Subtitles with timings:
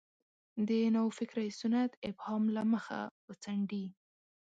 [0.67, 3.85] د نوفکرۍ سنت ابهام له مخه وڅنډي.